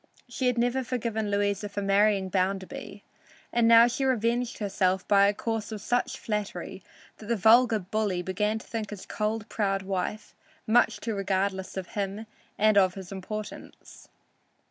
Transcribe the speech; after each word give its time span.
She 0.27 0.47
had 0.47 0.57
never 0.57 0.83
forgiven 0.83 1.29
Louisa 1.29 1.69
for 1.69 1.83
marrying 1.83 2.29
Bounderby, 2.29 3.03
and 3.53 3.67
she 3.91 4.03
now 4.03 4.09
revenged 4.09 4.57
herself 4.57 5.07
by 5.07 5.27
a 5.27 5.33
course 5.35 5.71
of 5.71 5.79
such 5.79 6.17
flattery 6.17 6.81
that 7.19 7.27
the 7.27 7.35
vulgar 7.35 7.77
bully 7.77 8.23
began 8.23 8.57
to 8.57 8.65
think 8.65 8.89
his 8.89 9.05
cold, 9.05 9.47
proud 9.47 9.83
wife 9.83 10.33
much 10.65 11.01
too 11.01 11.13
regardless 11.13 11.77
of 11.77 11.89
him 11.89 12.25
and 12.57 12.79
of 12.79 12.95
his 12.95 13.11
importance. 13.11 14.07